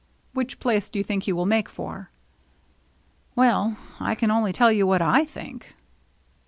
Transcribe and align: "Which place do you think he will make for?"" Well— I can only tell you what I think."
"Which 0.33 0.57
place 0.57 0.89
do 0.89 0.97
you 0.97 1.03
think 1.03 1.25
he 1.25 1.31
will 1.31 1.45
make 1.45 1.69
for?"" 1.69 2.09
Well— 3.35 3.77
I 3.99 4.15
can 4.15 4.31
only 4.31 4.51
tell 4.51 4.71
you 4.71 4.87
what 4.87 4.99
I 5.03 5.25
think." 5.25 5.75